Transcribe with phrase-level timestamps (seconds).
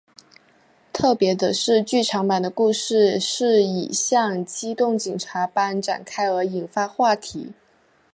[0.91, 7.53] 特别的是剧场版的故事是以像机动警察般展开而引发话题。